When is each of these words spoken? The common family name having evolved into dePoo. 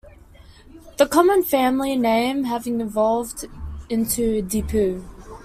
The 0.97 1.05
common 1.05 1.43
family 1.43 1.95
name 1.95 2.45
having 2.45 2.81
evolved 2.81 3.45
into 3.87 4.41
dePoo. 4.41 5.05